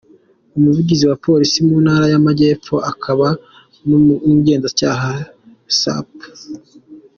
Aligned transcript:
Umuvugizi 0.57 1.03
wa 1.09 1.17
Polisi 1.25 1.57
mu 1.67 1.75
ntara 1.83 2.05
y’Amajyepfo 2.13 2.75
akaba 2.91 3.27
n’umugenzacyaha 3.87 5.11
Sup. 5.79 6.11